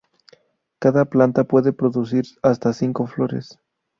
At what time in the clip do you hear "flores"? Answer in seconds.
3.05-3.59